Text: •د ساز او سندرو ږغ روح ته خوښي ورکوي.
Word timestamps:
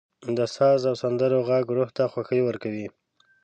•د 0.37 0.39
ساز 0.55 0.81
او 0.89 0.95
سندرو 1.01 1.39
ږغ 1.47 1.67
روح 1.77 1.89
ته 1.97 2.03
خوښي 2.11 2.41
ورکوي. 2.43 2.87